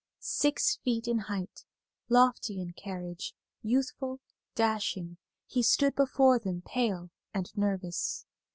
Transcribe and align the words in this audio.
Six 0.21 0.77
feet 0.77 1.07
in 1.07 1.19
height, 1.19 1.63
lofty 2.09 2.59
in 2.59 2.73
carriage, 2.73 3.35
youthful, 3.61 4.19
dashing, 4.55 5.17
he 5.45 5.61
stood 5.61 5.93
before 5.93 6.39
them 6.39 6.63
pale 6.65 7.11
and 7.35 7.55
nervous. 7.55 8.25